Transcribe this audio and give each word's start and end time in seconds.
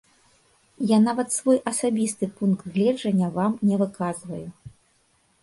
Я 0.91 0.97
нават 1.07 1.29
свой 1.35 1.59
асабісты 1.73 2.29
пункт 2.41 2.65
гледжання 2.79 3.27
вам 3.37 3.51
не 3.69 3.75
выказваю. 3.85 4.43